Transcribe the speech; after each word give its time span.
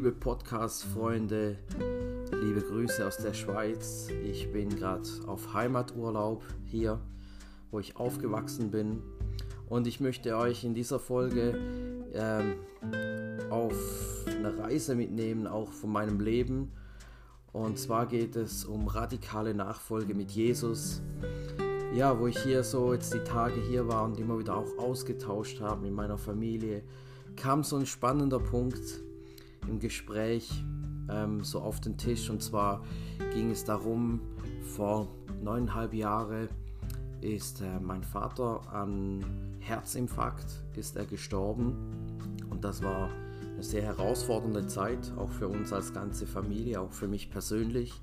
Liebe 0.00 0.12
Podcast-Freunde, 0.12 1.58
liebe 2.40 2.62
Grüße 2.62 3.06
aus 3.06 3.18
der 3.18 3.34
Schweiz. 3.34 4.08
Ich 4.24 4.50
bin 4.50 4.74
gerade 4.74 5.06
auf 5.26 5.52
Heimaturlaub 5.52 6.42
hier, 6.64 6.98
wo 7.70 7.80
ich 7.80 7.96
aufgewachsen 7.96 8.70
bin. 8.70 9.02
Und 9.68 9.86
ich 9.86 10.00
möchte 10.00 10.38
euch 10.38 10.64
in 10.64 10.72
dieser 10.72 10.98
Folge 10.98 11.54
ähm, 12.14 12.54
auf 13.50 13.74
eine 14.26 14.56
Reise 14.58 14.94
mitnehmen, 14.94 15.46
auch 15.46 15.70
von 15.70 15.92
meinem 15.92 16.18
Leben. 16.18 16.72
Und 17.52 17.78
zwar 17.78 18.06
geht 18.06 18.36
es 18.36 18.64
um 18.64 18.88
radikale 18.88 19.52
Nachfolge 19.52 20.14
mit 20.14 20.30
Jesus. 20.30 21.02
Ja, 21.92 22.18
wo 22.18 22.26
ich 22.26 22.38
hier 22.38 22.64
so 22.64 22.94
jetzt 22.94 23.12
die 23.12 23.22
Tage 23.22 23.60
hier 23.60 23.86
war 23.86 24.04
und 24.04 24.18
immer 24.18 24.38
wieder 24.38 24.56
auch 24.56 24.78
ausgetauscht 24.78 25.60
habe 25.60 25.82
mit 25.82 25.92
meiner 25.92 26.16
Familie, 26.16 26.84
kam 27.36 27.62
so 27.62 27.76
ein 27.76 27.84
spannender 27.84 28.40
Punkt 28.40 29.02
im 29.70 29.78
Gespräch 29.78 30.50
ähm, 31.08 31.42
so 31.44 31.60
auf 31.60 31.80
den 31.80 31.96
Tisch. 31.96 32.28
Und 32.28 32.42
zwar 32.42 32.82
ging 33.32 33.50
es 33.50 33.64
darum, 33.64 34.20
vor 34.74 35.08
neuneinhalb 35.42 35.94
Jahren 35.94 36.48
ist 37.20 37.60
äh, 37.60 37.80
mein 37.80 38.02
Vater 38.02 38.60
an 38.72 39.24
Herzinfarkt 39.60 40.62
ist 40.76 40.96
er 40.96 41.04
gestorben. 41.04 41.74
Und 42.50 42.64
das 42.64 42.82
war 42.82 43.10
eine 43.54 43.62
sehr 43.62 43.82
herausfordernde 43.82 44.66
Zeit, 44.66 45.12
auch 45.16 45.30
für 45.30 45.48
uns 45.48 45.72
als 45.72 45.92
ganze 45.92 46.26
Familie, 46.26 46.80
auch 46.80 46.92
für 46.92 47.08
mich 47.08 47.30
persönlich. 47.30 48.00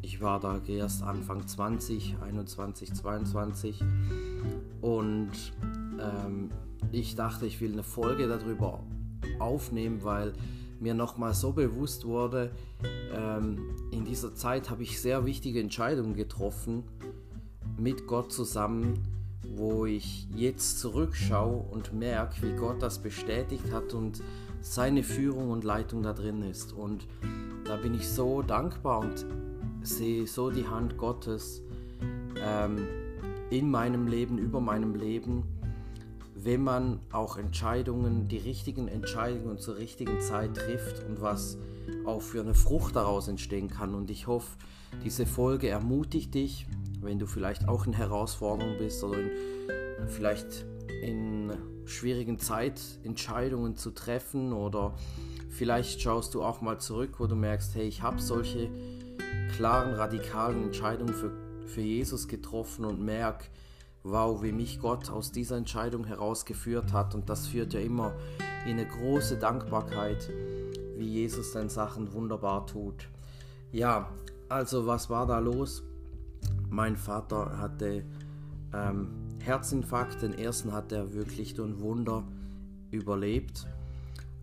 Ich 0.00 0.22
war 0.22 0.40
da 0.40 0.58
erst 0.66 1.02
Anfang 1.02 1.46
20, 1.46 2.16
21, 2.22 2.94
22 2.94 3.84
und 4.80 5.30
ähm, 6.00 6.50
ich 6.92 7.14
dachte, 7.14 7.44
ich 7.44 7.60
will 7.60 7.74
eine 7.74 7.82
Folge 7.82 8.26
darüber 8.26 8.82
aufnehmen, 9.40 10.02
weil 10.02 10.32
mir 10.80 10.94
nochmal 10.94 11.34
so 11.34 11.52
bewusst 11.52 12.04
wurde, 12.06 12.50
ähm, 13.14 13.58
in 13.90 14.04
dieser 14.04 14.34
Zeit 14.34 14.70
habe 14.70 14.82
ich 14.82 15.00
sehr 15.00 15.26
wichtige 15.26 15.60
Entscheidungen 15.60 16.14
getroffen 16.14 16.84
mit 17.76 18.06
Gott 18.06 18.32
zusammen, 18.32 18.98
wo 19.56 19.84
ich 19.84 20.26
jetzt 20.34 20.80
zurückschaue 20.80 21.64
und 21.70 21.92
merke, 21.92 22.42
wie 22.42 22.56
Gott 22.56 22.82
das 22.82 22.98
bestätigt 22.98 23.72
hat 23.72 23.94
und 23.94 24.22
seine 24.60 25.02
Führung 25.02 25.50
und 25.50 25.64
Leitung 25.64 26.02
da 26.02 26.12
drin 26.12 26.42
ist. 26.42 26.72
Und 26.72 27.06
da 27.64 27.76
bin 27.76 27.94
ich 27.94 28.08
so 28.08 28.42
dankbar 28.42 29.00
und 29.00 29.26
sehe 29.82 30.26
so 30.26 30.50
die 30.50 30.66
Hand 30.66 30.98
Gottes 30.98 31.62
ähm, 32.36 32.86
in 33.50 33.70
meinem 33.70 34.06
Leben, 34.06 34.38
über 34.38 34.60
meinem 34.60 34.94
Leben 34.94 35.44
wenn 36.42 36.62
man 36.62 37.00
auch 37.12 37.36
Entscheidungen, 37.36 38.28
die 38.28 38.38
richtigen 38.38 38.88
Entscheidungen 38.88 39.58
zur 39.58 39.76
richtigen 39.76 40.20
Zeit 40.20 40.54
trifft 40.54 41.04
und 41.06 41.20
was 41.20 41.58
auch 42.06 42.22
für 42.22 42.40
eine 42.40 42.54
Frucht 42.54 42.96
daraus 42.96 43.28
entstehen 43.28 43.68
kann. 43.68 43.94
Und 43.94 44.10
ich 44.10 44.26
hoffe, 44.26 44.56
diese 45.04 45.26
Folge 45.26 45.68
ermutigt 45.68 46.34
dich, 46.34 46.66
wenn 47.00 47.18
du 47.18 47.26
vielleicht 47.26 47.68
auch 47.68 47.86
in 47.86 47.92
Herausforderungen 47.92 48.78
bist 48.78 49.02
oder 49.04 49.18
in, 49.18 49.30
vielleicht 50.08 50.64
in 51.02 51.52
schwierigen 51.84 52.38
Zeit 52.38 52.80
Entscheidungen 53.02 53.76
zu 53.76 53.90
treffen 53.90 54.52
oder 54.52 54.94
vielleicht 55.48 56.00
schaust 56.00 56.34
du 56.34 56.42
auch 56.42 56.60
mal 56.60 56.78
zurück, 56.78 57.14
wo 57.18 57.26
du 57.26 57.36
merkst, 57.36 57.74
hey, 57.74 57.86
ich 57.86 58.02
habe 58.02 58.20
solche 58.20 58.70
klaren, 59.56 59.94
radikalen 59.94 60.64
Entscheidungen 60.64 61.14
für, 61.14 61.32
für 61.66 61.80
Jesus 61.80 62.28
getroffen 62.28 62.84
und 62.84 63.00
merke, 63.04 63.46
wow, 64.02 64.42
wie 64.42 64.52
mich 64.52 64.80
Gott 64.80 65.10
aus 65.10 65.32
dieser 65.32 65.56
Entscheidung 65.56 66.04
herausgeführt 66.04 66.92
hat. 66.92 67.14
Und 67.14 67.28
das 67.28 67.46
führt 67.46 67.74
ja 67.74 67.80
immer 67.80 68.12
in 68.64 68.72
eine 68.72 68.86
große 68.86 69.36
Dankbarkeit, 69.36 70.30
wie 70.96 71.08
Jesus 71.08 71.52
dann 71.52 71.68
Sachen 71.68 72.12
wunderbar 72.12 72.66
tut. 72.66 73.08
Ja, 73.72 74.10
also 74.48 74.86
was 74.86 75.10
war 75.10 75.26
da 75.26 75.38
los? 75.38 75.82
Mein 76.68 76.96
Vater 76.96 77.58
hatte 77.58 78.04
ähm, 78.72 79.08
Herzinfarkt, 79.40 80.22
den 80.22 80.34
ersten 80.34 80.72
hat 80.72 80.92
er 80.92 81.14
wirklich 81.14 81.54
durch 81.54 81.70
ein 81.70 81.80
Wunder 81.80 82.24
überlebt. 82.90 83.66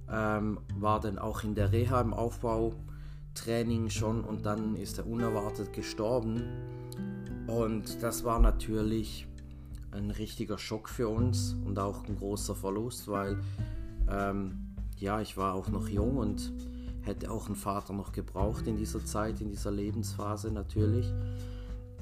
Ähm, 0.09 0.59
war 0.79 0.99
dann 0.99 1.19
auch 1.19 1.43
in 1.43 1.55
der 1.55 1.71
Reha 1.71 1.99
im 1.99 2.13
Aufbautraining 2.13 3.89
schon 3.89 4.23
und 4.23 4.45
dann 4.45 4.75
ist 4.75 4.97
er 4.97 5.07
unerwartet 5.07 5.73
gestorben. 5.73 6.43
Und 7.47 8.01
das 8.01 8.23
war 8.23 8.39
natürlich 8.39 9.27
ein 9.91 10.11
richtiger 10.11 10.57
Schock 10.57 10.89
für 10.89 11.07
uns 11.07 11.55
und 11.65 11.79
auch 11.79 12.05
ein 12.05 12.17
großer 12.17 12.55
Verlust, 12.55 13.07
weil 13.07 13.39
ähm, 14.09 14.75
ja, 14.97 15.21
ich 15.21 15.37
war 15.37 15.53
auch 15.53 15.69
noch 15.69 15.87
jung 15.87 16.17
und 16.17 16.51
hätte 17.01 17.31
auch 17.31 17.47
einen 17.47 17.55
Vater 17.55 17.93
noch 17.93 18.11
gebraucht 18.11 18.67
in 18.67 18.77
dieser 18.77 19.03
Zeit, 19.05 19.41
in 19.41 19.49
dieser 19.49 19.71
Lebensphase 19.71 20.51
natürlich. 20.51 21.11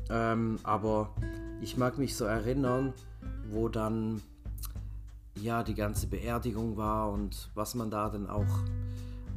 Ähm, 0.09 0.59
aber 0.63 1.13
ich 1.61 1.77
mag 1.77 1.97
mich 1.97 2.15
so 2.15 2.25
erinnern, 2.25 2.93
wo 3.49 3.69
dann 3.69 4.21
ja 5.41 5.63
die 5.63 5.75
ganze 5.75 6.07
Beerdigung 6.07 6.77
war 6.77 7.11
und 7.11 7.49
was 7.53 7.75
man 7.75 7.91
da 7.91 8.09
dann 8.09 8.27
auch 8.27 8.63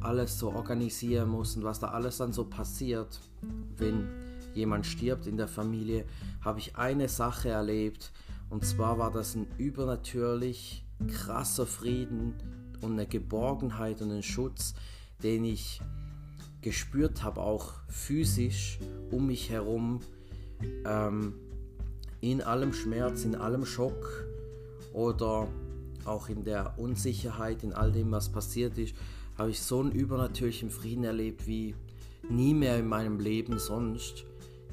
alles 0.01 0.39
so 0.39 0.51
organisieren 0.53 1.29
muss 1.29 1.55
und 1.55 1.63
was 1.63 1.79
da 1.79 1.89
alles 1.89 2.17
dann 2.17 2.31
so 2.31 2.45
passiert, 2.45 3.19
wenn 3.77 4.07
jemand 4.53 4.85
stirbt 4.85 5.27
in 5.27 5.37
der 5.37 5.47
Familie, 5.47 6.05
habe 6.41 6.59
ich 6.59 6.77
eine 6.77 7.09
Sache 7.09 7.49
erlebt, 7.49 8.11
und 8.49 8.65
zwar 8.65 8.97
war 8.97 9.11
das 9.11 9.35
ein 9.35 9.47
übernatürlich 9.57 10.83
krasser 11.07 11.65
Frieden 11.65 12.33
und 12.81 12.93
eine 12.93 13.07
Geborgenheit 13.07 14.01
und 14.01 14.11
ein 14.11 14.23
Schutz, 14.23 14.73
den 15.23 15.43
ich 15.43 15.81
gespürt 16.61 17.23
habe, 17.23 17.41
auch 17.41 17.73
physisch 17.87 18.79
um 19.11 19.27
mich 19.27 19.49
herum, 19.49 19.99
ähm, 20.85 21.33
in 22.21 22.41
allem 22.41 22.73
Schmerz, 22.73 23.23
in 23.23 23.35
allem 23.35 23.65
Schock 23.65 24.25
oder 24.93 25.47
auch 26.05 26.27
in 26.29 26.43
der 26.43 26.77
Unsicherheit, 26.77 27.63
in 27.63 27.73
all 27.73 27.91
dem, 27.91 28.11
was 28.11 28.29
passiert 28.29 28.77
ist, 28.77 28.95
habe 29.37 29.51
ich 29.51 29.61
so 29.61 29.79
einen 29.79 29.91
übernatürlichen 29.91 30.69
Frieden 30.69 31.05
erlebt 31.05 31.47
wie 31.47 31.75
nie 32.29 32.53
mehr 32.53 32.77
in 32.77 32.87
meinem 32.87 33.19
Leben 33.19 33.57
sonst 33.57 34.25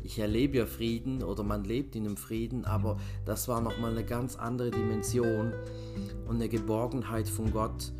ich 0.06 0.20
erlebe 0.20 0.58
ja 0.58 0.66
Frieden 0.66 1.24
oder 1.24 1.42
man 1.42 1.64
lebt 1.64 1.96
in 1.96 2.06
einem 2.06 2.16
Frieden, 2.16 2.64
aber 2.64 2.96
das 3.24 3.48
war 3.48 3.60
nochmal 3.60 3.90
eine 3.90 4.04
ganz 4.04 4.36
andere 4.36 4.70
Dimension 4.70 5.52
und 6.28 6.36
eine 6.36 6.48
Geborgenheit 6.48 7.28
von 7.28 7.50
Gott. 7.50 7.92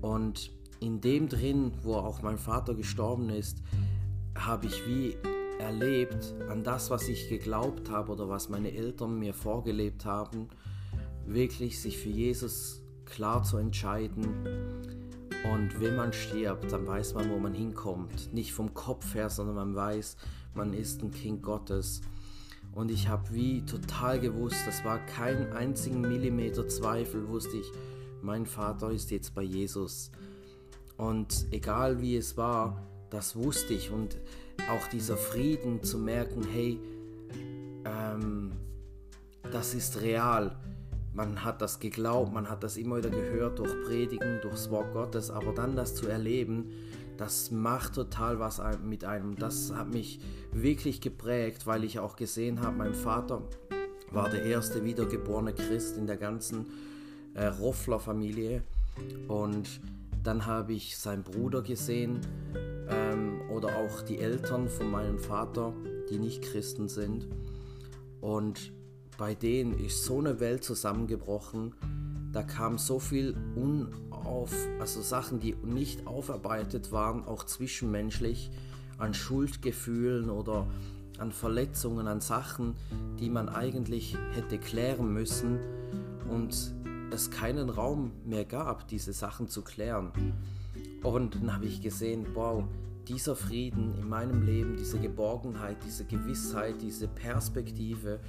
Und 0.00 0.50
in 0.80 1.02
dem 1.02 1.28
drin, 1.28 1.72
wo 1.82 1.94
auch 1.96 2.22
mein 2.22 2.38
Vater 2.38 2.74
gestorben 2.74 3.28
ist, 3.28 3.58
habe 4.34 4.66
ich 4.66 4.86
wie 4.86 5.14
erlebt 5.60 6.34
an 6.48 6.64
das, 6.64 6.90
was 6.90 7.06
ich 7.08 7.28
geglaubt 7.28 7.90
habe 7.90 8.12
oder 8.12 8.30
was 8.30 8.48
meine 8.48 8.72
Eltern 8.72 9.18
mir 9.18 9.34
vorgelebt 9.34 10.06
haben, 10.06 10.48
wirklich 11.26 11.80
sich 11.82 11.98
für 11.98 12.08
Jesus 12.08 12.80
klar 13.04 13.42
zu 13.42 13.58
entscheiden. 13.58 14.26
Und 15.52 15.80
wenn 15.80 15.96
man 15.96 16.14
stirbt, 16.14 16.72
dann 16.72 16.86
weiß 16.86 17.12
man, 17.12 17.30
wo 17.30 17.36
man 17.36 17.52
hinkommt. 17.52 18.32
Nicht 18.32 18.54
vom 18.54 18.72
Kopf 18.72 19.14
her, 19.14 19.28
sondern 19.28 19.56
man 19.56 19.74
weiß, 19.74 20.16
man 20.54 20.72
ist 20.72 21.02
ein 21.02 21.10
Kind 21.10 21.42
Gottes. 21.42 22.02
Und 22.72 22.90
ich 22.90 23.08
habe 23.08 23.32
wie 23.32 23.64
total 23.64 24.18
gewusst, 24.18 24.66
das 24.66 24.84
war 24.84 24.98
kein 25.06 25.52
einzigen 25.52 26.00
Millimeter 26.00 26.68
Zweifel, 26.68 27.28
wusste 27.28 27.56
ich, 27.58 27.66
mein 28.22 28.46
Vater 28.46 28.90
ist 28.90 29.10
jetzt 29.10 29.34
bei 29.34 29.42
Jesus. 29.42 30.10
Und 30.96 31.46
egal 31.50 32.00
wie 32.00 32.16
es 32.16 32.36
war, 32.36 32.86
das 33.10 33.36
wusste 33.36 33.74
ich. 33.74 33.90
Und 33.90 34.16
auch 34.70 34.86
dieser 34.88 35.16
Frieden 35.16 35.82
zu 35.82 35.98
merken, 35.98 36.46
hey, 36.50 36.78
ähm, 37.84 38.52
das 39.50 39.74
ist 39.74 40.00
real. 40.00 40.56
Man 41.12 41.44
hat 41.44 41.60
das 41.60 41.78
geglaubt, 41.78 42.32
man 42.32 42.48
hat 42.48 42.62
das 42.62 42.78
immer 42.78 42.96
wieder 42.96 43.10
gehört 43.10 43.58
durch 43.58 43.70
Predigen, 43.84 44.40
durchs 44.40 44.70
Wort 44.70 44.94
Gottes, 44.94 45.30
aber 45.30 45.52
dann 45.52 45.76
das 45.76 45.94
zu 45.94 46.06
erleben, 46.06 46.72
das 47.16 47.50
macht 47.50 47.94
total 47.94 48.38
was 48.38 48.60
mit 48.82 49.04
einem. 49.04 49.36
Das 49.36 49.72
hat 49.72 49.92
mich 49.92 50.20
wirklich 50.52 51.00
geprägt, 51.00 51.66
weil 51.66 51.84
ich 51.84 51.98
auch 51.98 52.16
gesehen 52.16 52.60
habe, 52.60 52.76
mein 52.76 52.94
Vater 52.94 53.42
war 54.10 54.28
der 54.28 54.44
erste 54.44 54.84
wiedergeborene 54.84 55.52
Christ 55.52 55.96
in 55.96 56.06
der 56.06 56.16
ganzen 56.16 56.66
äh, 57.34 57.46
Roffler-Familie. 57.46 58.62
Und 59.28 59.80
dann 60.22 60.46
habe 60.46 60.74
ich 60.74 60.96
seinen 60.96 61.22
Bruder 61.22 61.62
gesehen 61.62 62.20
ähm, 62.88 63.40
oder 63.50 63.76
auch 63.76 64.02
die 64.02 64.18
Eltern 64.18 64.68
von 64.68 64.90
meinem 64.90 65.18
Vater, 65.18 65.72
die 66.10 66.18
nicht 66.18 66.42
Christen 66.42 66.88
sind. 66.88 67.26
Und 68.20 68.72
bei 69.18 69.34
denen 69.34 69.78
ist 69.78 70.04
so 70.04 70.18
eine 70.18 70.40
Welt 70.40 70.64
zusammengebrochen. 70.64 71.74
Da 72.32 72.42
kam 72.42 72.78
so 72.78 72.98
viel 72.98 73.34
unauf, 74.22 74.52
also 74.80 75.02
Sachen, 75.02 75.40
die 75.40 75.54
nicht 75.64 76.06
aufarbeitet 76.06 76.92
waren, 76.92 77.24
auch 77.26 77.44
zwischenmenschlich, 77.44 78.50
an 78.98 79.14
Schuldgefühlen 79.14 80.30
oder 80.30 80.66
an 81.18 81.32
Verletzungen, 81.32 82.06
an 82.06 82.20
Sachen, 82.20 82.74
die 83.18 83.30
man 83.30 83.48
eigentlich 83.48 84.16
hätte 84.32 84.58
klären 84.58 85.12
müssen 85.12 85.58
und 86.28 86.74
es 87.10 87.30
keinen 87.30 87.68
Raum 87.68 88.12
mehr 88.24 88.44
gab, 88.44 88.88
diese 88.88 89.12
Sachen 89.12 89.48
zu 89.48 89.62
klären. 89.62 90.12
Und 91.02 91.34
dann 91.34 91.52
habe 91.52 91.66
ich 91.66 91.82
gesehen, 91.82 92.26
wow, 92.34 92.64
dieser 93.08 93.34
Frieden 93.34 93.94
in 93.98 94.08
meinem 94.08 94.42
Leben, 94.42 94.76
diese 94.76 94.98
Geborgenheit, 94.98 95.76
diese 95.84 96.04
Gewissheit, 96.04 96.76
diese 96.80 97.08
Perspektive, 97.08 98.20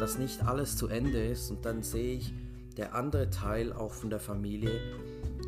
dass 0.00 0.18
nicht 0.18 0.42
alles 0.44 0.76
zu 0.76 0.88
Ende 0.88 1.22
ist. 1.22 1.50
Und 1.50 1.64
dann 1.64 1.82
sehe 1.82 2.16
ich 2.16 2.32
der 2.76 2.94
andere 2.94 3.28
Teil 3.28 3.72
auch 3.72 3.92
von 3.92 4.08
der 4.08 4.20
Familie, 4.20 4.80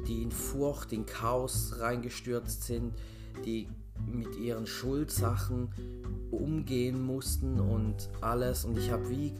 die 0.06 0.22
in 0.22 0.30
Furcht, 0.30 0.92
in 0.92 1.06
Chaos 1.06 1.76
reingestürzt 1.78 2.64
sind, 2.64 2.94
die 3.44 3.68
mit 4.06 4.36
ihren 4.36 4.66
Schuldsachen 4.66 5.68
umgehen 6.30 7.04
mussten 7.04 7.60
und 7.60 8.08
alles. 8.20 8.64
Und 8.64 8.78
ich 8.78 8.90
habe 8.90 9.08
wie 9.08 9.32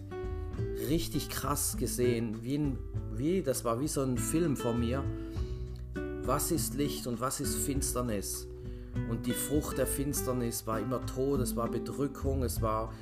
richtig 0.89 1.29
krass 1.29 1.77
gesehen, 1.77 2.43
wie, 2.43 2.59
ein, 2.59 2.79
wie 3.13 3.43
das 3.43 3.65
war 3.65 3.81
wie 3.81 3.89
so 3.89 4.03
ein 4.03 4.19
Film 4.19 4.57
von 4.57 4.81
mir. 4.81 5.05
Was 6.23 6.51
ist 6.51 6.75
Licht 6.75 7.07
und 7.07 7.21
was 7.21 7.41
ist 7.41 7.57
Finsternis? 7.57 8.47
Und 9.11 9.27
die 9.27 9.33
Frucht 9.33 9.79
der 9.79 9.87
Finsternis 9.87 10.67
war 10.67 10.79
immer 10.79 11.05
Tod, 11.05 11.41
es 11.41 11.57
war 11.57 11.69
Bedrückung, 11.69 12.45
es 12.45 12.63
war 12.63 12.93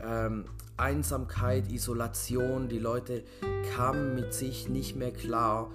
ähm, 0.00 0.46
Einsamkeit, 0.76 1.70
Isolation. 1.70 2.68
Die 2.68 2.78
Leute 2.78 3.22
kamen 3.74 4.14
mit 4.14 4.32
sich 4.32 4.68
nicht 4.68 4.96
mehr 4.96 5.12
klar, 5.12 5.70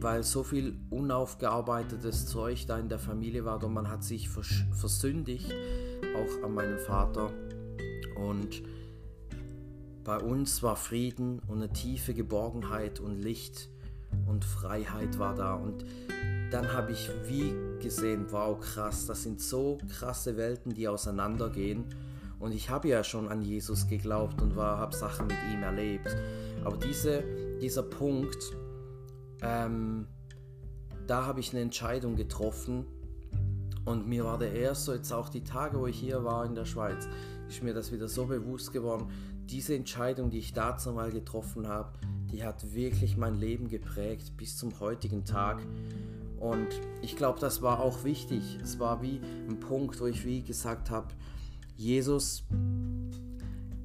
weil 0.00 0.22
so 0.22 0.42
viel 0.42 0.78
unaufgearbeitetes 0.90 2.26
Zeug 2.26 2.66
da 2.66 2.78
in 2.78 2.88
der 2.88 2.98
Familie 2.98 3.44
war 3.44 3.62
und 3.62 3.74
man 3.74 3.88
hat 3.88 4.02
sich 4.02 4.28
vers 4.28 4.64
versündigt, 4.72 5.52
auch 6.16 6.44
an 6.44 6.54
meinem 6.54 6.78
Vater. 6.78 7.30
Und 8.16 8.62
bei 10.04 10.18
uns 10.18 10.62
war 10.62 10.76
Frieden 10.76 11.40
und 11.46 11.58
eine 11.58 11.72
tiefe 11.72 12.14
Geborgenheit 12.14 13.00
und 13.00 13.20
Licht 13.20 13.68
und 14.26 14.44
Freiheit 14.44 15.18
war 15.18 15.34
da. 15.34 15.54
Und 15.54 15.84
dann 16.50 16.72
habe 16.72 16.92
ich 16.92 17.10
wie 17.28 17.54
gesehen, 17.80 18.26
wow, 18.30 18.58
krass, 18.58 19.06
das 19.06 19.22
sind 19.22 19.40
so 19.40 19.78
krasse 19.98 20.36
Welten, 20.36 20.74
die 20.74 20.88
auseinandergehen. 20.88 21.84
Und 22.38 22.52
ich 22.52 22.70
habe 22.70 22.88
ja 22.88 23.04
schon 23.04 23.28
an 23.28 23.42
Jesus 23.42 23.86
geglaubt 23.86 24.40
und 24.40 24.56
habe 24.56 24.96
Sachen 24.96 25.26
mit 25.26 25.36
ihm 25.52 25.62
erlebt. 25.62 26.16
Aber 26.64 26.78
diese, 26.78 27.22
dieser 27.60 27.82
Punkt, 27.82 28.56
ähm, 29.42 30.06
da 31.06 31.26
habe 31.26 31.40
ich 31.40 31.52
eine 31.52 31.60
Entscheidung 31.62 32.16
getroffen. 32.16 32.86
Und 33.84 34.06
mir 34.06 34.24
war 34.24 34.38
der 34.38 34.52
erst 34.52 34.84
so 34.84 34.92
jetzt 34.92 35.12
auch 35.12 35.28
die 35.28 35.42
Tage, 35.42 35.78
wo 35.78 35.86
ich 35.86 35.98
hier 35.98 36.22
war 36.24 36.44
in 36.44 36.54
der 36.54 36.66
Schweiz, 36.66 37.08
ist 37.48 37.62
mir 37.62 37.74
das 37.74 37.90
wieder 37.92 38.08
so 38.08 38.26
bewusst 38.26 38.72
geworden. 38.72 39.08
Diese 39.46 39.74
Entscheidung, 39.74 40.30
die 40.30 40.38
ich 40.38 40.52
dazu 40.52 40.92
mal 40.92 41.10
getroffen 41.10 41.66
habe, 41.66 41.98
die 42.30 42.44
hat 42.44 42.74
wirklich 42.74 43.16
mein 43.16 43.34
Leben 43.34 43.68
geprägt 43.68 44.36
bis 44.36 44.56
zum 44.56 44.78
heutigen 44.78 45.24
Tag. 45.24 45.60
Und 46.38 46.68
ich 47.02 47.16
glaube, 47.16 47.40
das 47.40 47.60
war 47.60 47.80
auch 47.80 48.04
wichtig. 48.04 48.58
Es 48.62 48.78
war 48.78 49.02
wie 49.02 49.20
ein 49.48 49.58
Punkt, 49.58 50.00
wo 50.00 50.06
ich 50.06 50.24
wie 50.24 50.42
gesagt 50.42 50.90
habe, 50.90 51.08
Jesus, 51.76 52.44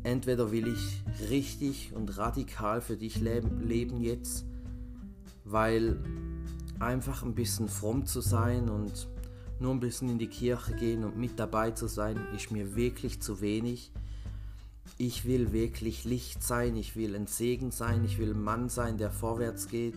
entweder 0.04 0.52
will 0.52 0.68
ich 0.68 1.04
richtig 1.30 1.94
und 1.96 2.18
radikal 2.18 2.82
für 2.82 2.98
dich 2.98 3.20
leben, 3.20 3.68
leben 3.68 4.02
jetzt, 4.02 4.46
weil 5.46 5.98
einfach 6.80 7.24
ein 7.24 7.36
bisschen 7.36 7.70
fromm 7.70 8.06
zu 8.06 8.20
sein 8.20 8.70
und 8.70 9.08
nur 9.60 9.72
ein 9.72 9.80
bisschen 9.80 10.10
in 10.10 10.20
die 10.20 10.28
Kirche 10.28 10.76
gehen 10.76 11.06
und 11.06 11.18
mit 11.18 11.40
dabei 11.40 11.72
zu 11.72 11.88
sein, 11.88 12.20
ist 12.36 12.52
mir 12.52 12.76
wirklich 12.76 13.22
zu 13.22 13.40
wenig. 13.40 13.92
Ich 14.98 15.26
will 15.26 15.54
wirklich 15.54 16.04
Licht 16.04 16.44
sein, 16.44 16.76
ich 16.76 16.96
will 16.96 17.16
ein 17.16 17.28
Segen 17.28 17.72
sein, 17.72 18.04
ich 18.04 18.18
will 18.18 18.32
ein 18.32 18.44
Mann 18.44 18.68
sein, 18.68 18.98
der 18.98 19.12
vorwärts 19.12 19.70
geht 19.70 19.96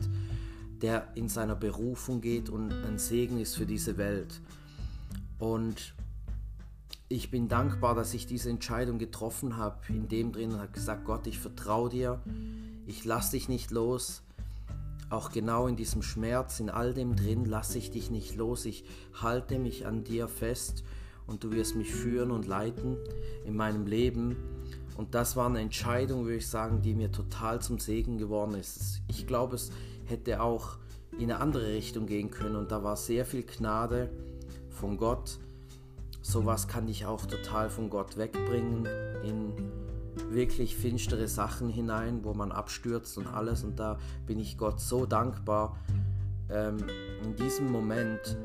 der 0.81 1.09
in 1.15 1.29
seiner 1.29 1.57
Berufung 1.57 2.21
geht 2.21 2.49
und 2.49 2.73
ein 2.73 2.99
Segen 2.99 3.39
ist 3.39 3.57
für 3.57 3.67
diese 3.67 3.97
Welt. 3.97 4.41
Und 5.39 5.95
ich 7.09 7.31
bin 7.31 7.49
dankbar, 7.49 7.95
dass 7.95 8.15
ich 8.15 8.27
diese 8.27 8.51
Entscheidung 8.51 8.99
getroffen 8.99 9.57
habe, 9.57 9.79
in 9.89 10.09
dem 10.09 10.33
drin 10.33 10.57
habe 10.57 10.69
gesagt, 10.69 11.05
Gott, 11.05 11.27
ich 11.27 11.39
vertraue 11.39 11.89
dir, 11.89 12.21
ich 12.87 13.05
lasse 13.05 13.33
dich 13.33 13.49
nicht 13.49 13.71
los. 13.71 14.23
Auch 15.11 15.31
genau 15.31 15.67
in 15.67 15.77
diesem 15.77 16.03
Schmerz, 16.03 16.61
in 16.61 16.69
all 16.69 16.93
dem 16.93 17.17
drin, 17.17 17.45
lasse 17.45 17.79
ich 17.79 17.91
dich 17.91 18.11
nicht 18.11 18.37
los. 18.37 18.67
Ich 18.67 18.85
halte 19.15 19.59
mich 19.59 19.87
an 19.87 20.05
dir 20.05 20.29
fest 20.29 20.85
und 21.27 21.45
du 21.45 21.53
wirst 21.53 21.77
mich 21.77 21.93
führen 21.93 22.31
und 22.31 22.47
leiten 22.47 22.97
in 23.45 23.57
meinem 23.57 23.87
Leben. 23.87 24.37
Und 24.97 25.15
das 25.15 25.37
war 25.37 25.47
eine 25.47 25.61
Entscheidung, 25.61 26.25
würde 26.25 26.39
ich 26.39 26.49
sagen, 26.49 26.83
die 26.83 26.95
mir 26.95 27.13
total 27.13 27.63
zum 27.63 27.79
Segen 27.79 28.19
geworden 28.19 28.55
ist. 28.55 29.01
Ich 29.09 29.27
glaube, 29.27 29.55
es 29.55 29.71
hätte 30.05 30.43
auch 30.43 30.77
in 31.13 31.31
eine 31.31 31.41
andere 31.41 31.69
Richtung 31.69 32.07
gehen 32.07 32.31
können 32.31 32.57
und 32.57 32.71
da 32.71 32.83
war 32.83 32.97
sehr 32.97 33.25
viel 33.25 33.45
Gnade 33.45 34.11
von 34.71 34.97
Gott. 34.97 35.39
Sowas 36.21 36.69
kann 36.69 36.87
dich 36.87 37.07
auch 37.07 37.25
total 37.25 37.71
von 37.71 37.89
Gott 37.89 38.17
wegbringen 38.17 38.87
in 39.25 39.53
wirklich 40.31 40.77
finstere 40.77 41.29
Sachen 41.29 41.69
hinein, 41.69 42.25
wo 42.25 42.35
man 42.35 42.53
abstürzt 42.53 43.19
und 43.19 43.27
alles. 43.27 43.65
Und 43.65 43.79
da 43.79 43.99
bin 44.27 44.39
ich 44.39 44.59
Gott 44.59 44.81
so 44.81 45.07
dankbar, 45.07 45.79
ähm, 46.51 46.79
in 47.25 47.37
diesem 47.37 47.71
Moment 47.71 48.37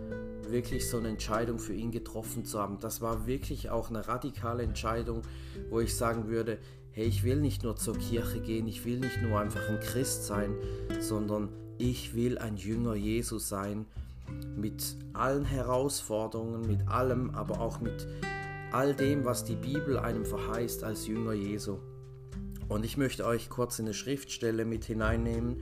wirklich 0.48 0.90
so 0.90 0.98
eine 0.98 1.10
Entscheidung 1.10 1.60
für 1.60 1.74
ihn 1.74 1.92
getroffen 1.92 2.46
zu 2.46 2.60
haben. 2.60 2.78
Das 2.80 3.02
war 3.02 3.28
wirklich 3.28 3.70
auch 3.70 3.90
eine 3.90 4.08
radikale 4.08 4.64
Entscheidung, 4.64 5.22
wo 5.70 5.80
ich 5.80 5.96
sagen 5.96 6.28
würde, 6.28 6.58
hey, 6.92 7.06
ich 7.06 7.24
will 7.24 7.38
nicht 7.38 7.64
nur 7.64 7.76
zur 7.76 7.98
Kirche 7.98 8.40
gehen, 8.40 8.68
ich 8.68 8.86
will 8.86 9.00
nicht 9.00 9.22
nur 9.22 9.40
einfach 9.40 9.68
ein 9.68 9.80
Christ 9.80 10.26
sein, 10.26 10.56
sondern 11.00 11.50
ich 11.78 12.14
will 12.14 12.38
ein 12.38 12.56
Jünger 12.56 12.94
Jesus 12.94 13.50
sein, 13.50 13.86
mit 14.56 14.96
allen 15.14 15.46
Herausforderungen, 15.46 16.68
mit 16.68 16.88
allem, 16.88 17.32
aber 17.32 17.60
auch 17.60 17.80
mit 17.80 18.08
all 18.74 18.94
dem, 18.94 19.26
was 19.26 19.44
die 19.44 19.56
Bibel 19.56 19.98
einem 19.98 20.26
verheißt 20.26 20.84
als 20.84 21.08
Jünger 21.08 21.34
Jesu. 21.34 21.80
Und 22.68 22.86
ich 22.86 22.98
möchte 22.98 23.26
euch 23.26 23.50
kurz 23.50 23.80
in 23.80 23.86
eine 23.86 23.94
Schriftstelle 23.94 24.66
mit 24.66 24.86
hineinnehmen, 24.86 25.62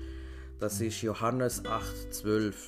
das 0.60 0.80
ist 0.80 1.02
Johannes 1.02 1.66
8, 1.66 2.14
12. 2.14 2.68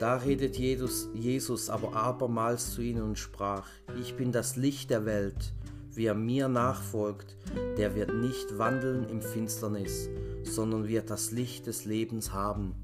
Da 0.00 0.16
redet 0.16 0.56
Jesus, 0.56 1.08
Jesus 1.14 1.70
aber 1.70 1.94
abermals 1.94 2.72
zu 2.72 2.82
ihnen 2.82 3.02
und 3.02 3.18
sprach, 3.18 3.68
ich 4.00 4.16
bin 4.16 4.32
das 4.32 4.56
Licht 4.56 4.90
der 4.90 5.04
Welt, 5.04 5.52
Wer 5.96 6.14
mir 6.14 6.48
nachfolgt, 6.48 7.38
der 7.78 7.94
wird 7.94 8.12
nicht 8.12 8.58
wandeln 8.58 9.08
im 9.08 9.22
Finsternis, 9.22 10.10
sondern 10.42 10.88
wird 10.88 11.08
das 11.08 11.30
Licht 11.30 11.66
des 11.66 11.86
Lebens 11.86 12.34
haben. 12.34 12.74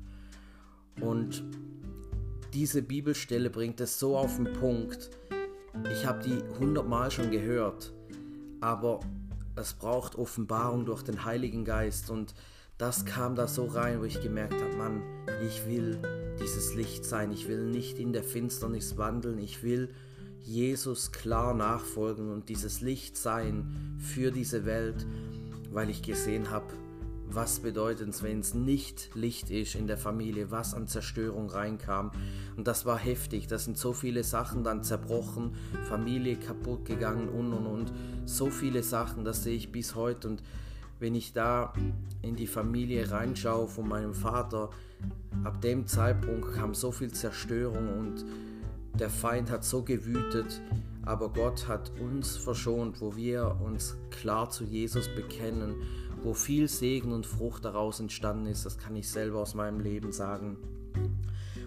Und 0.98 1.44
diese 2.54 2.80
Bibelstelle 2.80 3.50
bringt 3.50 3.82
es 3.82 3.98
so 3.98 4.16
auf 4.16 4.36
den 4.36 4.50
Punkt. 4.54 5.10
Ich 5.90 6.06
habe 6.06 6.22
die 6.22 6.42
hundertmal 6.58 7.10
schon 7.10 7.30
gehört, 7.30 7.92
aber 8.60 9.00
es 9.56 9.74
braucht 9.74 10.16
Offenbarung 10.16 10.84
durch 10.84 11.02
den 11.02 11.24
Heiligen 11.24 11.64
Geist 11.64 12.10
und 12.10 12.34
das 12.78 13.04
kam 13.04 13.34
da 13.34 13.46
so 13.46 13.66
rein, 13.66 14.00
wo 14.00 14.04
ich 14.04 14.20
gemerkt 14.20 14.54
habe, 14.54 14.76
Mann, 14.76 15.02
ich 15.46 15.66
will 15.66 15.98
dieses 16.40 16.74
Licht 16.74 17.04
sein, 17.04 17.32
ich 17.32 17.48
will 17.48 17.66
nicht 17.66 17.98
in 17.98 18.12
der 18.12 18.22
Finsternis 18.22 18.96
wandeln, 18.96 19.38
ich 19.38 19.62
will 19.62 19.90
Jesus 20.40 21.12
klar 21.12 21.54
nachfolgen 21.54 22.30
und 22.30 22.48
dieses 22.48 22.80
Licht 22.80 23.16
sein 23.16 23.98
für 23.98 24.32
diese 24.32 24.64
Welt, 24.64 25.06
weil 25.70 25.90
ich 25.90 26.02
gesehen 26.02 26.50
habe, 26.50 26.66
was 27.34 27.60
bedeutet 27.60 28.08
es, 28.08 28.22
wenn 28.22 28.40
es 28.40 28.54
nicht 28.54 29.10
Licht 29.14 29.50
ist 29.50 29.74
in 29.74 29.86
der 29.86 29.98
Familie, 29.98 30.50
was 30.50 30.74
an 30.74 30.86
Zerstörung 30.86 31.50
reinkam. 31.50 32.10
Und 32.56 32.66
das 32.66 32.86
war 32.86 32.98
heftig, 32.98 33.46
da 33.46 33.58
sind 33.58 33.78
so 33.78 33.92
viele 33.92 34.24
Sachen 34.24 34.64
dann 34.64 34.82
zerbrochen, 34.82 35.54
Familie 35.88 36.36
kaputt 36.36 36.84
gegangen 36.84 37.28
und 37.28 37.52
und 37.52 37.66
und. 37.66 37.92
So 38.24 38.50
viele 38.50 38.82
Sachen, 38.82 39.24
das 39.24 39.42
sehe 39.42 39.56
ich 39.56 39.72
bis 39.72 39.94
heute. 39.94 40.28
Und 40.28 40.42
wenn 41.00 41.14
ich 41.14 41.32
da 41.32 41.72
in 42.22 42.36
die 42.36 42.46
Familie 42.46 43.10
reinschaue 43.10 43.68
von 43.68 43.88
meinem 43.88 44.14
Vater, 44.14 44.70
ab 45.44 45.60
dem 45.60 45.86
Zeitpunkt 45.86 46.54
kam 46.54 46.74
so 46.74 46.92
viel 46.92 47.12
Zerstörung 47.12 47.98
und 47.98 48.24
der 48.94 49.10
Feind 49.10 49.50
hat 49.50 49.64
so 49.64 49.82
gewütet, 49.82 50.60
aber 51.04 51.30
Gott 51.30 51.66
hat 51.66 51.90
uns 51.98 52.36
verschont, 52.36 53.00
wo 53.00 53.16
wir 53.16 53.56
uns 53.64 53.96
klar 54.10 54.50
zu 54.50 54.64
Jesus 54.64 55.08
bekennen, 55.08 55.74
wo 56.22 56.34
viel 56.34 56.68
Segen 56.68 57.12
und 57.12 57.26
Frucht 57.26 57.64
daraus 57.64 58.00
entstanden 58.00 58.46
ist, 58.46 58.64
das 58.64 58.78
kann 58.78 58.96
ich 58.96 59.08
selber 59.08 59.40
aus 59.40 59.54
meinem 59.54 59.80
Leben 59.80 60.12
sagen. 60.12 60.56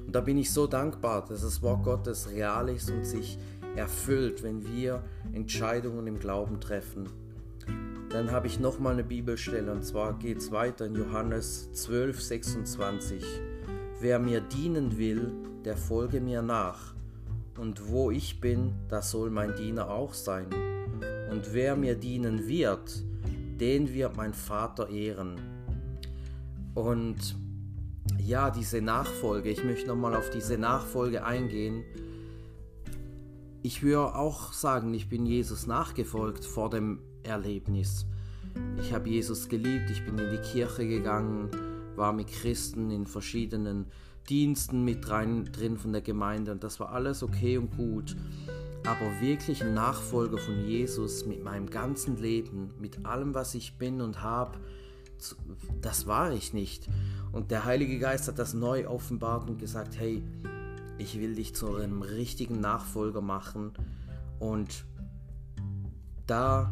Und 0.06 0.16
da 0.16 0.22
bin 0.22 0.38
ich 0.38 0.52
so 0.52 0.68
dankbar, 0.68 1.26
dass 1.26 1.42
das 1.42 1.62
Wort 1.62 1.84
Gottes 1.84 2.30
real 2.30 2.70
ist 2.70 2.90
und 2.92 3.06
sich 3.06 3.38
erfüllt, 3.76 4.44
wenn 4.44 4.66
wir 4.68 5.04
Entscheidungen 5.34 6.08
im 6.08 6.20
Glauben 6.20 6.60
treffen. 6.60 7.10
Dann 8.10 8.32
habe 8.32 8.48
ich 8.48 8.60
nochmal 8.60 8.94
eine 8.94 9.04
Bibelstelle 9.04 9.72
und 9.72 9.84
zwar 9.84 10.18
geht 10.18 10.38
es 10.38 10.52
weiter 10.52 10.86
in 10.86 10.96
Johannes 10.96 11.72
12, 11.74 12.22
26. 12.22 13.24
Wer 14.00 14.20
mir 14.20 14.42
dienen 14.42 14.98
will, 14.98 15.32
der 15.66 15.76
folge 15.76 16.22
mir 16.22 16.42
nach 16.42 16.94
und 17.58 17.90
wo 17.90 18.12
ich 18.12 18.40
bin, 18.40 18.74
da 18.88 19.02
soll 19.02 19.30
mein 19.30 19.56
Diener 19.56 19.90
auch 19.90 20.14
sein. 20.14 20.48
Und 21.32 21.54
wer 21.54 21.76
mir 21.76 21.96
dienen 21.96 22.48
wird, 22.48 23.04
den 23.60 23.94
wird 23.94 24.18
mein 24.18 24.34
Vater 24.34 24.90
ehren. 24.90 25.40
Und 26.74 27.36
ja, 28.20 28.52
diese 28.52 28.82
Nachfolge, 28.82 29.50
ich 29.50 29.64
möchte 29.64 29.88
nochmal 29.88 30.16
auf 30.16 30.30
diese 30.30 30.58
Nachfolge 30.58 31.24
eingehen. 31.24 31.84
Ich 33.62 33.82
würde 33.82 34.16
auch 34.16 34.54
sagen, 34.54 34.94
ich 34.94 35.10
bin 35.10 35.26
Jesus 35.26 35.66
nachgefolgt 35.68 36.46
vor 36.46 36.70
dem 36.70 37.00
Erlebnis. 37.24 38.06
Ich 38.80 38.94
habe 38.94 39.10
Jesus 39.10 39.50
geliebt, 39.50 39.90
ich 39.90 40.06
bin 40.06 40.18
in 40.18 40.32
die 40.32 40.50
Kirche 40.50 40.88
gegangen, 40.88 41.50
war 41.96 42.14
mit 42.14 42.28
Christen 42.28 42.92
in 42.92 43.06
verschiedenen 43.06 43.88
Diensten 44.30 44.84
mit 44.84 45.10
rein, 45.10 45.46
drin 45.52 45.78
von 45.78 45.92
der 45.94 46.02
Gemeinde 46.02 46.52
und 46.52 46.64
das 46.64 46.80
war 46.80 46.92
alles 46.92 47.22
okay 47.22 47.58
und 47.58 47.76
gut. 47.76 48.16
Aber 48.86 49.20
wirklich 49.20 49.64
ein 49.64 49.74
Nachfolger 49.74 50.38
von 50.38 50.64
Jesus 50.64 51.26
mit 51.26 51.44
meinem 51.44 51.70
ganzen 51.70 52.18
Leben, 52.18 52.72
mit 52.80 53.04
allem, 53.06 53.34
was 53.34 53.56
ich 53.56 53.80
bin 53.80 54.00
und 54.00 54.22
habe, 54.22 54.60
das 55.82 56.06
war 56.06 56.32
ich 56.32 56.54
nicht. 56.54 56.88
Und 57.32 57.50
der 57.50 57.66
Heilige 57.66 57.98
Geist 57.98 58.28
hat 58.28 58.38
das 58.38 58.54
neu 58.54 58.88
offenbart 58.88 59.50
und 59.50 59.58
gesagt, 59.58 59.98
hey, 59.98 60.24
ich 61.00 61.20
will 61.20 61.34
dich 61.34 61.56
zu 61.56 61.76
einem 61.76 62.04
richtigen 62.04 62.60
Nachfolger 62.60 63.22
machen. 63.22 63.74
Und 64.40 64.86
da, 66.28 66.72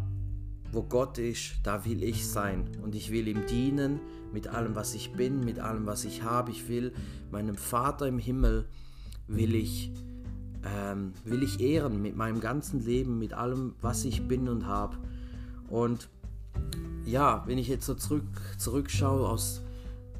wo 0.72 0.84
Gott 0.84 1.18
ist, 1.18 1.56
da 1.64 1.84
will 1.84 2.04
ich 2.04 2.28
sein. 2.28 2.70
Und 2.84 2.94
ich 2.94 3.12
will 3.12 3.28
ihm 3.28 3.46
dienen 3.48 4.00
mit 4.32 4.48
allem, 4.48 4.76
was 4.76 4.94
ich 4.94 5.14
bin, 5.14 5.44
mit 5.44 5.60
allem, 5.60 5.88
was 5.88 6.06
ich 6.06 6.22
habe. 6.22 6.52
Ich 6.52 6.68
will 6.70 6.94
meinem 7.32 7.56
Vater 7.56 8.08
im 8.08 8.20
Himmel, 8.20 8.68
will 9.28 9.56
ich, 9.56 9.92
ähm, 10.66 11.14
will 11.24 11.44
ich 11.44 11.60
ehren 11.60 12.02
mit 12.02 12.16
meinem 12.16 12.40
ganzen 12.40 12.84
Leben, 12.84 13.20
mit 13.20 13.34
allem, 13.34 13.76
was 13.82 14.06
ich 14.06 14.28
bin 14.28 14.48
und 14.48 14.66
habe. 14.66 14.98
Und 15.70 16.10
ja, 17.06 17.44
wenn 17.48 17.58
ich 17.58 17.68
jetzt 17.68 17.86
so 17.86 17.96
zurück, 17.96 18.24
zurückschaue 18.58 19.28
aus 19.28 19.62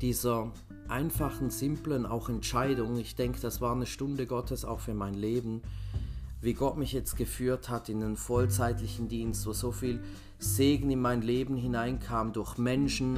dieser 0.02 0.52
einfachen, 0.88 1.50
simplen 1.50 2.06
auch 2.06 2.30
Entscheidung, 2.30 2.98
ich 2.98 3.16
denke, 3.16 3.40
das 3.40 3.62
war 3.62 3.74
eine 3.74 3.86
Stunde 3.86 4.28
Gottes 4.28 4.66
auch 4.66 4.80
für 4.80 4.94
mein 4.94 5.14
Leben, 5.14 5.62
wie 6.42 6.54
Gott 6.54 6.78
mich 6.78 6.92
jetzt 6.92 7.16
geführt 7.16 7.70
hat 7.70 7.88
in 7.88 8.04
einen 8.04 8.18
vollzeitlichen 8.18 9.08
Dienst, 9.08 9.48
wo 9.48 9.54
so 9.54 9.72
viel 9.72 10.02
Segen 10.40 10.92
in 10.92 11.00
mein 11.00 11.22
Leben 11.22 11.56
hineinkam 11.56 12.34
durch 12.34 12.58
Menschen, 12.58 13.18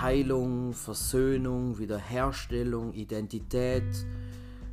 Heilung, 0.00 0.74
Versöhnung, 0.74 1.78
Wiederherstellung, 1.78 2.92
Identität, 2.92 3.84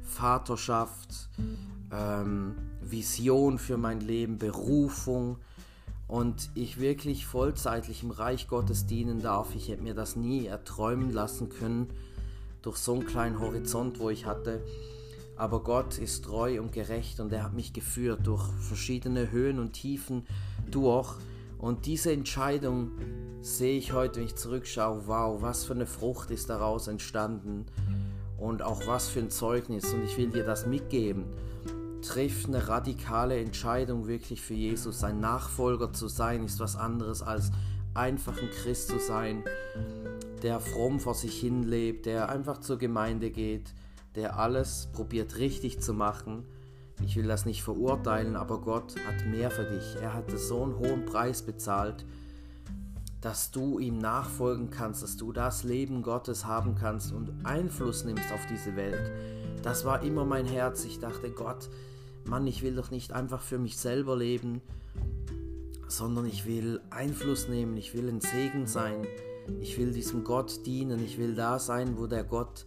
Vaterschaft, 0.08 1.30
ähm, 1.92 2.56
Vision 2.82 3.60
für 3.60 3.78
mein 3.78 4.00
Leben, 4.00 4.38
Berufung 4.38 5.38
und 6.08 6.50
ich 6.56 6.80
wirklich 6.80 7.26
vollzeitlich 7.26 8.04
im 8.04 8.12
Reich 8.12 8.48
Gottes 8.48 8.86
dienen 8.86 9.22
darf. 9.22 9.54
Ich 9.56 9.68
hätte 9.68 9.84
mir 9.84 9.94
das 9.94 10.16
nie 10.16 10.46
erträumen 10.46 11.12
lassen 11.12 11.50
können 11.50 11.90
durch 12.62 12.78
so 12.78 12.94
einen 12.94 13.06
kleinen 13.06 13.40
Horizont, 13.40 14.00
wo 14.00 14.10
ich 14.10 14.26
hatte. 14.26 14.64
Aber 15.36 15.62
Gott 15.62 16.00
ist 16.00 16.26
treu 16.26 16.60
und 16.60 16.72
gerecht 16.72 17.20
und 17.20 17.32
er 17.32 17.44
hat 17.44 17.54
mich 17.54 17.74
geführt 17.74 18.26
durch 18.26 18.44
verschiedene 18.60 19.30
Höhen 19.32 19.60
und 19.60 19.74
Tiefen 19.74 20.26
durch. 20.72 21.14
Und 21.60 21.86
diese 21.86 22.12
Entscheidung 22.12 22.92
sehe 23.42 23.78
ich 23.78 23.94
heute, 23.94 24.20
wenn 24.20 24.28
ich 24.28 24.36
zurückschaue, 24.36 25.04
wow, 25.06 25.42
was 25.42 25.66
für 25.66 25.74
eine 25.74 25.86
Frucht 25.86 26.32
ist 26.32 26.50
daraus 26.50 26.88
entstanden 26.88 27.66
und 28.38 28.62
auch 28.62 28.86
was 28.88 29.08
für 29.08 29.20
ein 29.20 29.30
Zeugnis. 29.30 29.94
Und 29.94 30.04
ich 30.04 30.18
will 30.18 30.30
dir 30.30 30.44
das 30.44 30.66
mitgeben 30.66 31.26
trifft 32.02 32.48
eine 32.48 32.68
radikale 32.68 33.40
Entscheidung 33.40 34.08
wirklich 34.08 34.42
für 34.42 34.54
Jesus. 34.54 35.00
Sein 35.00 35.20
Nachfolger 35.20 35.92
zu 35.94 36.08
sein 36.08 36.46
ist 36.46 36.60
was 36.60 36.76
anderes 36.76 37.22
als 37.22 37.52
einfach 37.94 38.38
ein 38.42 38.50
Christ 38.50 38.90
zu 38.90 39.00
sein, 39.00 39.44
der 40.44 40.60
fromm 40.60 41.00
vor 41.00 41.16
sich 41.16 41.40
hin 41.40 41.64
lebt, 41.64 42.06
der 42.06 42.30
einfach 42.30 42.60
zur 42.60 42.78
Gemeinde 42.78 43.32
geht, 43.32 43.74
der 44.16 44.38
alles 44.40 44.90
probiert 44.94 45.38
richtig 45.38 45.82
zu 45.82 45.94
machen. 45.94 46.46
Ich 47.04 47.16
will 47.16 47.28
das 47.28 47.46
nicht 47.46 47.64
verurteilen, 47.64 48.36
aber 48.36 48.62
Gott 48.62 48.96
hat 49.06 49.26
mehr 49.28 49.52
für 49.52 49.66
dich. 49.66 50.02
Er 50.02 50.14
hat 50.14 50.32
so 50.32 50.64
einen 50.64 50.78
hohen 50.80 51.06
Preis 51.06 51.42
bezahlt, 51.42 52.06
dass 53.28 53.52
du 53.52 53.78
ihm 53.78 53.98
nachfolgen 53.98 54.70
kannst, 54.70 55.04
dass 55.04 55.18
du 55.18 55.34
das 55.34 55.66
Leben 55.66 56.02
Gottes 56.02 56.46
haben 56.46 56.76
kannst 56.76 57.12
und 57.12 57.30
Einfluss 57.44 58.06
nimmst 58.06 58.32
auf 58.32 58.46
diese 58.50 58.78
Welt. 58.78 59.12
Das 59.64 59.84
war 59.84 60.02
immer 60.02 60.24
mein 60.24 60.46
Herz. 60.46 60.86
Ich 60.86 61.00
dachte, 61.00 61.30
Gott, 61.32 61.68
Mann, 62.24 62.48
ich 62.48 62.64
will 62.64 62.76
doch 62.76 62.90
nicht 62.90 63.12
einfach 63.12 63.42
für 63.42 63.58
mich 63.58 63.76
selber 63.76 64.16
leben, 64.16 64.62
sondern 65.90 66.26
ich 66.26 66.46
will 66.46 66.80
Einfluss 66.90 67.50
nehmen, 67.50 67.76
ich 67.76 67.94
will 67.94 68.08
ein 68.08 68.22
Segen 68.22 68.66
sein, 68.66 69.06
ich 69.60 69.78
will 69.78 69.92
diesem 69.92 70.24
Gott 70.24 70.66
dienen, 70.66 71.04
ich 71.04 71.18
will 71.18 71.36
da 71.36 71.60
sein, 71.60 71.98
wo 71.98 72.08
der 72.08 72.24
Gott 72.24 72.66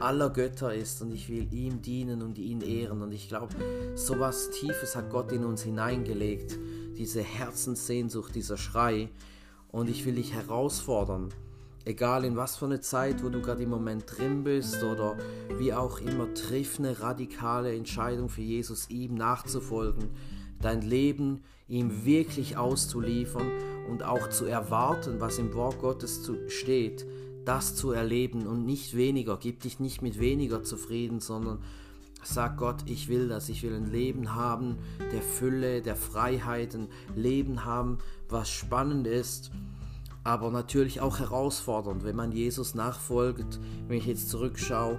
aller 0.00 0.30
Götter 0.30 0.74
ist 0.74 1.00
und 1.02 1.12
ich 1.12 1.28
will 1.28 1.46
ihm 1.54 1.82
dienen 1.82 2.20
und 2.22 2.36
ihn 2.36 2.62
ehren. 2.62 3.00
Und 3.00 3.12
ich 3.12 3.28
glaube, 3.28 3.54
so 3.94 4.18
was 4.18 4.50
Tiefes 4.50 4.96
hat 4.96 5.08
Gott 5.08 5.30
in 5.30 5.44
uns 5.44 5.62
hineingelegt, 5.62 6.58
diese 6.98 7.22
Herzenssehnsucht, 7.22 8.34
dieser 8.34 8.56
Schrei. 8.56 9.08
Und 9.72 9.88
ich 9.88 10.04
will 10.04 10.14
dich 10.14 10.32
herausfordern, 10.32 11.30
Egal 11.86 12.26
in 12.26 12.36
was 12.36 12.56
für 12.56 12.66
eine 12.66 12.80
Zeit, 12.80 13.24
wo 13.24 13.30
du 13.30 13.40
gerade 13.40 13.62
im 13.62 13.70
Moment 13.70 14.04
drin 14.06 14.44
bist 14.44 14.82
oder 14.84 15.16
wie 15.58 15.72
auch 15.72 15.98
immer, 16.00 16.32
triff 16.34 16.78
eine 16.78 17.00
radikale 17.00 17.74
Entscheidung 17.74 18.28
für 18.28 18.42
Jesus, 18.42 18.90
ihm 18.90 19.14
nachzufolgen, 19.14 20.10
dein 20.60 20.82
Leben 20.82 21.40
ihm 21.68 22.04
wirklich 22.04 22.58
auszuliefern 22.58 23.50
und 23.88 24.02
auch 24.02 24.28
zu 24.28 24.44
erwarten, 24.44 25.20
was 25.20 25.38
im 25.38 25.54
Wort 25.54 25.78
Gottes 25.78 26.30
steht, 26.48 27.06
das 27.46 27.76
zu 27.76 27.92
erleben 27.92 28.46
und 28.46 28.66
nicht 28.66 28.94
weniger. 28.94 29.38
Gib 29.38 29.60
dich 29.60 29.80
nicht 29.80 30.02
mit 30.02 30.20
weniger 30.20 30.62
zufrieden, 30.62 31.20
sondern 31.20 31.60
sag 32.22 32.56
Gott, 32.56 32.82
ich 32.86 33.08
will 33.08 33.28
das, 33.28 33.48
ich 33.48 33.62
will 33.62 33.74
ein 33.74 33.90
Leben 33.90 34.34
haben 34.34 34.76
der 35.12 35.22
Fülle, 35.22 35.82
der 35.82 35.96
Freiheit, 35.96 36.74
ein 36.74 36.88
Leben 37.14 37.64
haben, 37.64 37.98
was 38.28 38.50
spannend 38.50 39.06
ist 39.06 39.50
aber 40.24 40.50
natürlich 40.50 41.00
auch 41.00 41.18
herausfordernd, 41.18 42.04
wenn 42.04 42.16
man 42.16 42.32
Jesus 42.32 42.74
nachfolgt. 42.74 43.58
Wenn 43.88 43.98
ich 43.98 44.06
jetzt 44.06 44.28
zurückschaue, 44.28 44.98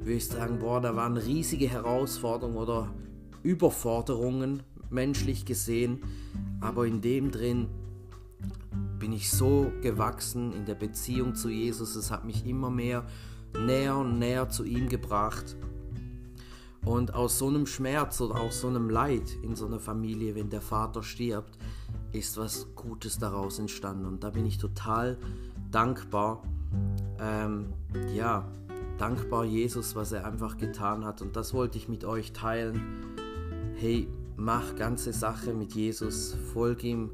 würde 0.00 0.14
ich 0.14 0.26
sagen, 0.26 0.58
boah, 0.58 0.80
da 0.80 0.96
waren 0.96 1.16
riesige 1.16 1.68
Herausforderungen 1.68 2.56
oder 2.56 2.88
Überforderungen, 3.42 4.62
menschlich 4.90 5.44
gesehen, 5.44 6.00
aber 6.60 6.86
in 6.86 7.00
dem 7.00 7.30
drin 7.30 7.68
bin 8.98 9.12
ich 9.12 9.30
so 9.30 9.72
gewachsen 9.82 10.52
in 10.52 10.64
der 10.64 10.74
Beziehung 10.74 11.34
zu 11.34 11.48
Jesus. 11.48 11.96
Es 11.96 12.10
hat 12.10 12.24
mich 12.24 12.46
immer 12.46 12.70
mehr 12.70 13.04
näher 13.66 13.96
und 13.96 14.18
näher 14.18 14.48
zu 14.48 14.64
ihm 14.64 14.88
gebracht. 14.88 15.56
Und 16.84 17.14
aus 17.14 17.38
so 17.38 17.48
einem 17.48 17.66
Schmerz 17.66 18.20
oder 18.20 18.40
aus 18.40 18.60
so 18.60 18.68
einem 18.68 18.90
Leid 18.90 19.36
in 19.42 19.54
so 19.54 19.66
einer 19.66 19.78
Familie, 19.78 20.34
wenn 20.34 20.50
der 20.50 20.60
Vater 20.60 21.02
stirbt, 21.02 21.56
ist 22.10 22.36
was 22.38 22.74
Gutes 22.74 23.18
daraus 23.18 23.58
entstanden. 23.58 24.04
Und 24.04 24.24
da 24.24 24.30
bin 24.30 24.46
ich 24.46 24.58
total 24.58 25.16
dankbar. 25.70 26.42
Ähm, 27.20 27.72
ja, 28.14 28.44
dankbar 28.98 29.44
Jesus, 29.44 29.94
was 29.94 30.12
er 30.12 30.26
einfach 30.26 30.56
getan 30.56 31.04
hat. 31.04 31.22
Und 31.22 31.36
das 31.36 31.54
wollte 31.54 31.78
ich 31.78 31.88
mit 31.88 32.04
euch 32.04 32.32
teilen. 32.32 32.82
Hey, 33.76 34.08
mach 34.36 34.74
ganze 34.74 35.12
Sache 35.12 35.54
mit 35.54 35.74
Jesus, 35.74 36.36
folg 36.52 36.82
ihm 36.82 37.10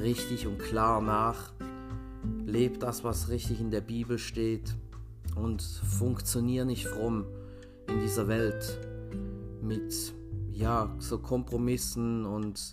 richtig 0.00 0.46
und 0.46 0.58
klar 0.58 1.02
nach. 1.02 1.52
Leb 2.46 2.80
das, 2.80 3.04
was 3.04 3.28
richtig 3.28 3.60
in 3.60 3.70
der 3.70 3.80
Bibel 3.82 4.18
steht. 4.18 4.74
Und 5.36 5.62
funktionier 5.62 6.64
nicht 6.64 6.86
fromm 6.86 7.24
in 7.88 8.00
dieser 8.00 8.28
Welt 8.28 8.78
mit 9.62 10.14
ja, 10.52 10.94
so 10.98 11.18
Kompromissen 11.18 12.24
und 12.26 12.72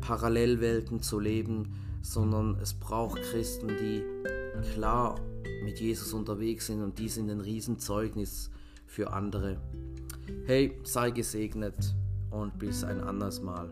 Parallelwelten 0.00 1.00
zu 1.00 1.18
leben, 1.18 1.74
sondern 2.02 2.56
es 2.62 2.74
braucht 2.74 3.20
Christen, 3.22 3.68
die 3.68 4.02
klar 4.72 5.16
mit 5.64 5.80
Jesus 5.80 6.12
unterwegs 6.12 6.66
sind 6.66 6.82
und 6.82 6.98
die 6.98 7.08
sind 7.08 7.30
ein 7.30 7.40
Riesenzeugnis 7.40 8.50
für 8.86 9.12
andere. 9.12 9.60
Hey, 10.44 10.78
sei 10.84 11.10
gesegnet 11.10 11.94
und 12.30 12.58
bis 12.58 12.84
ein 12.84 13.00
anderes 13.00 13.40
Mal. 13.42 13.70